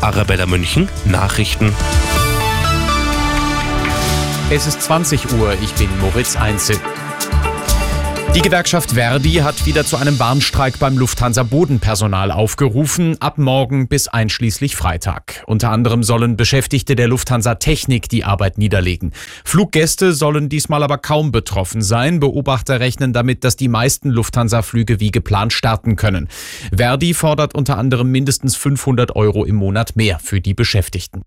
Arabella 0.00 0.46
München, 0.46 0.88
Nachrichten. 1.04 1.74
Es 4.48 4.66
ist 4.66 4.82
20 4.82 5.32
Uhr, 5.32 5.54
ich 5.62 5.74
bin 5.74 5.88
Moritz 6.00 6.36
Einzel. 6.36 6.76
Die 8.32 8.42
Gewerkschaft 8.42 8.92
Verdi 8.92 9.34
hat 9.34 9.66
wieder 9.66 9.84
zu 9.84 9.96
einem 9.96 10.20
Warnstreik 10.20 10.78
beim 10.78 10.96
Lufthansa 10.96 11.42
Bodenpersonal 11.42 12.30
aufgerufen, 12.30 13.20
ab 13.20 13.38
morgen 13.38 13.88
bis 13.88 14.06
einschließlich 14.06 14.76
Freitag. 14.76 15.42
Unter 15.48 15.72
anderem 15.72 16.04
sollen 16.04 16.36
Beschäftigte 16.36 16.94
der 16.94 17.08
Lufthansa 17.08 17.56
Technik 17.56 18.08
die 18.08 18.22
Arbeit 18.22 18.56
niederlegen. 18.56 19.12
Fluggäste 19.44 20.12
sollen 20.12 20.48
diesmal 20.48 20.84
aber 20.84 20.98
kaum 20.98 21.32
betroffen 21.32 21.82
sein. 21.82 22.20
Beobachter 22.20 22.78
rechnen 22.78 23.12
damit, 23.12 23.42
dass 23.42 23.56
die 23.56 23.68
meisten 23.68 24.10
Lufthansa-Flüge 24.10 25.00
wie 25.00 25.10
geplant 25.10 25.52
starten 25.52 25.96
können. 25.96 26.28
Verdi 26.72 27.14
fordert 27.14 27.56
unter 27.56 27.78
anderem 27.78 28.12
mindestens 28.12 28.54
500 28.54 29.16
Euro 29.16 29.44
im 29.44 29.56
Monat 29.56 29.96
mehr 29.96 30.20
für 30.20 30.40
die 30.40 30.54
Beschäftigten. 30.54 31.22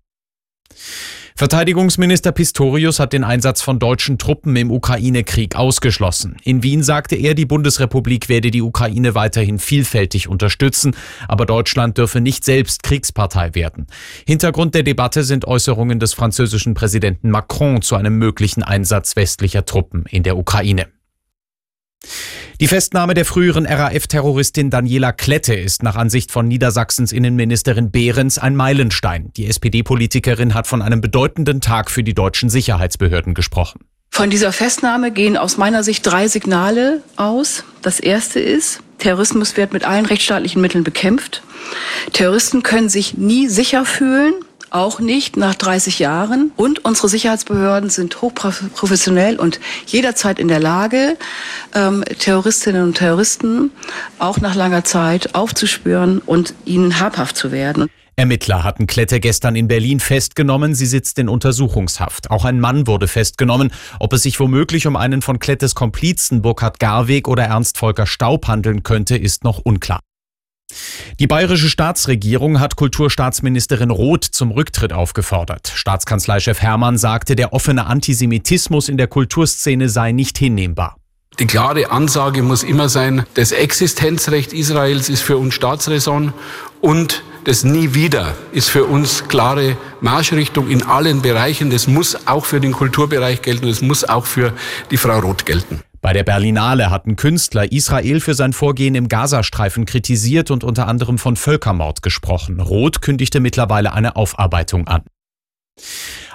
Verteidigungsminister 1.36 2.30
Pistorius 2.30 3.00
hat 3.00 3.12
den 3.12 3.24
Einsatz 3.24 3.60
von 3.60 3.80
deutschen 3.80 4.18
Truppen 4.18 4.54
im 4.54 4.70
Ukraine-Krieg 4.70 5.56
ausgeschlossen. 5.56 6.36
In 6.44 6.62
Wien 6.62 6.84
sagte 6.84 7.16
er, 7.16 7.34
die 7.34 7.44
Bundesrepublik 7.44 8.28
werde 8.28 8.52
die 8.52 8.62
Ukraine 8.62 9.16
weiterhin 9.16 9.58
vielfältig 9.58 10.28
unterstützen, 10.28 10.94
aber 11.26 11.44
Deutschland 11.44 11.98
dürfe 11.98 12.20
nicht 12.20 12.44
selbst 12.44 12.84
Kriegspartei 12.84 13.56
werden. 13.56 13.88
Hintergrund 14.28 14.76
der 14.76 14.84
Debatte 14.84 15.24
sind 15.24 15.44
Äußerungen 15.44 15.98
des 15.98 16.14
französischen 16.14 16.74
Präsidenten 16.74 17.30
Macron 17.30 17.82
zu 17.82 17.96
einem 17.96 18.16
möglichen 18.16 18.62
Einsatz 18.62 19.16
westlicher 19.16 19.64
Truppen 19.64 20.04
in 20.08 20.22
der 20.22 20.36
Ukraine. 20.36 20.86
Die 22.64 22.68
Festnahme 22.68 23.12
der 23.12 23.26
früheren 23.26 23.66
RAF-Terroristin 23.66 24.70
Daniela 24.70 25.12
Klette 25.12 25.52
ist 25.52 25.82
nach 25.82 25.96
Ansicht 25.96 26.32
von 26.32 26.48
Niedersachsens 26.48 27.12
Innenministerin 27.12 27.90
Behrens 27.90 28.38
ein 28.38 28.56
Meilenstein. 28.56 29.30
Die 29.36 29.48
SPD-Politikerin 29.48 30.54
hat 30.54 30.66
von 30.66 30.80
einem 30.80 31.02
bedeutenden 31.02 31.60
Tag 31.60 31.90
für 31.90 32.02
die 32.02 32.14
deutschen 32.14 32.48
Sicherheitsbehörden 32.48 33.34
gesprochen. 33.34 33.80
Von 34.10 34.30
dieser 34.30 34.50
Festnahme 34.50 35.10
gehen 35.10 35.36
aus 35.36 35.58
meiner 35.58 35.84
Sicht 35.84 36.06
drei 36.06 36.26
Signale 36.26 37.02
aus. 37.16 37.64
Das 37.82 38.00
erste 38.00 38.40
ist, 38.40 38.80
Terrorismus 38.96 39.58
wird 39.58 39.74
mit 39.74 39.84
allen 39.84 40.06
rechtsstaatlichen 40.06 40.62
Mitteln 40.62 40.84
bekämpft. 40.84 41.42
Terroristen 42.14 42.62
können 42.62 42.88
sich 42.88 43.18
nie 43.18 43.46
sicher 43.48 43.84
fühlen 43.84 44.32
auch 44.74 44.98
nicht 44.98 45.36
nach 45.36 45.54
30 45.54 46.00
Jahren. 46.00 46.52
Und 46.56 46.84
unsere 46.84 47.08
Sicherheitsbehörden 47.08 47.90
sind 47.90 48.20
hochprofessionell 48.20 49.38
und 49.38 49.60
jederzeit 49.86 50.38
in 50.38 50.48
der 50.48 50.60
Lage, 50.60 51.16
ähm, 51.74 52.04
Terroristinnen 52.18 52.82
und 52.82 52.96
Terroristen 52.96 53.70
auch 54.18 54.40
nach 54.40 54.54
langer 54.54 54.84
Zeit 54.84 55.34
aufzuspüren 55.34 56.18
und 56.18 56.54
ihnen 56.64 56.98
habhaft 57.00 57.36
zu 57.36 57.52
werden. 57.52 57.88
Ermittler 58.16 58.62
hatten 58.62 58.86
Klette 58.86 59.18
gestern 59.18 59.56
in 59.56 59.66
Berlin 59.66 59.98
festgenommen. 59.98 60.74
Sie 60.74 60.86
sitzt 60.86 61.18
in 61.18 61.28
Untersuchungshaft. 61.28 62.30
Auch 62.30 62.44
ein 62.44 62.60
Mann 62.60 62.86
wurde 62.86 63.08
festgenommen. 63.08 63.72
Ob 63.98 64.12
es 64.12 64.22
sich 64.22 64.38
womöglich 64.38 64.86
um 64.86 64.94
einen 64.94 65.20
von 65.20 65.40
Klettes 65.40 65.74
Komplizen 65.74 66.40
Burkhard 66.40 66.78
Garweg 66.78 67.26
oder 67.26 67.44
Ernst 67.44 67.76
Volker 67.76 68.06
Staub 68.06 68.46
handeln 68.46 68.84
könnte, 68.84 69.16
ist 69.16 69.42
noch 69.42 69.58
unklar. 69.58 70.00
Die 71.20 71.28
bayerische 71.28 71.68
Staatsregierung 71.68 72.58
hat 72.58 72.74
Kulturstaatsministerin 72.74 73.90
Roth 73.90 74.24
zum 74.24 74.50
Rücktritt 74.50 74.92
aufgefordert. 74.92 75.70
Staatskanzleichef 75.72 76.60
Hermann 76.60 76.98
sagte, 76.98 77.36
der 77.36 77.52
offene 77.52 77.86
Antisemitismus 77.86 78.88
in 78.88 78.96
der 78.96 79.06
Kulturszene 79.06 79.88
sei 79.88 80.10
nicht 80.10 80.38
hinnehmbar. 80.38 80.96
Die 81.38 81.46
klare 81.46 81.92
Ansage 81.92 82.42
muss 82.42 82.64
immer 82.64 82.88
sein, 82.88 83.26
das 83.34 83.52
Existenzrecht 83.52 84.52
Israels 84.52 85.08
ist 85.08 85.22
für 85.22 85.36
uns 85.36 85.54
Staatsräson 85.54 86.32
und 86.80 87.22
das 87.44 87.62
Nie 87.62 87.94
wieder 87.94 88.34
ist 88.50 88.68
für 88.68 88.84
uns 88.84 89.28
klare 89.28 89.76
Marschrichtung 90.00 90.68
in 90.68 90.82
allen 90.82 91.22
Bereichen. 91.22 91.70
Das 91.70 91.86
muss 91.86 92.26
auch 92.26 92.44
für 92.44 92.60
den 92.60 92.72
Kulturbereich 92.72 93.40
gelten, 93.40 93.68
das 93.68 93.82
muss 93.82 94.02
auch 94.02 94.26
für 94.26 94.52
die 94.90 94.96
Frau 94.96 95.20
Roth 95.20 95.46
gelten. 95.46 95.80
Bei 96.04 96.12
der 96.12 96.22
Berlinale 96.22 96.90
hatten 96.90 97.16
Künstler 97.16 97.72
Israel 97.72 98.20
für 98.20 98.34
sein 98.34 98.52
Vorgehen 98.52 98.94
im 98.94 99.08
Gazastreifen 99.08 99.86
kritisiert 99.86 100.50
und 100.50 100.62
unter 100.62 100.86
anderem 100.86 101.16
von 101.16 101.34
Völkermord 101.34 102.02
gesprochen. 102.02 102.60
Roth 102.60 103.00
kündigte 103.00 103.40
mittlerweile 103.40 103.94
eine 103.94 104.14
Aufarbeitung 104.14 104.86
an. 104.86 105.04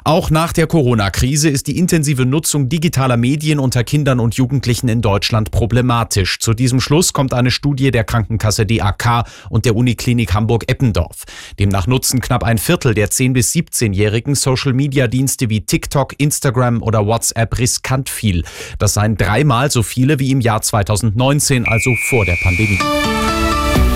Auch 0.10 0.32
nach 0.32 0.54
der 0.54 0.66
Corona-Krise 0.66 1.50
ist 1.50 1.68
die 1.68 1.78
intensive 1.78 2.26
Nutzung 2.26 2.68
digitaler 2.68 3.16
Medien 3.16 3.60
unter 3.60 3.84
Kindern 3.84 4.20
und 4.20 4.34
Jugendlichen 4.34 4.90
in 4.90 5.04
Deutschland 5.04 5.52
problematisch. 5.52 6.40
Zu 6.40 6.56
diesem 6.56 6.82
Schluss 6.82 7.14
kommt 7.14 7.32
eine 7.32 7.52
Studie 7.52 7.92
der 7.92 8.04
Krankenkasse 8.06 8.66
DAK 8.66 9.26
und 9.52 9.66
der 9.66 9.76
Uniklinik 9.76 10.34
Hamburg-Eppendorf. 10.34 11.26
Demnach 11.60 11.86
nutzen 11.86 12.22
knapp 12.22 12.44
ein 12.44 12.58
Viertel 12.58 12.96
der 12.96 13.10
10- 13.10 13.34
bis 13.34 13.54
17-Jährigen 13.54 14.34
Social-Media-Dienste 14.34 15.52
wie 15.52 15.62
TikTok, 15.62 16.16
Instagram 16.18 16.82
oder 16.82 17.06
WhatsApp 17.06 17.60
riskant 17.60 18.10
viel. 18.10 18.46
Das 18.80 18.96
seien 18.96 19.16
dreimal 19.16 19.70
so 19.70 19.84
viele 19.84 20.18
wie 20.18 20.32
im 20.32 20.42
Jahr 20.42 20.64
2019, 20.64 21.68
also 21.68 21.92
vor 22.10 22.26
der 22.26 22.38
Pandemie. 22.42 22.80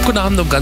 Guten 0.05 0.17
Abend 0.17 0.37
um 0.41 0.49
ganz 0.49 0.61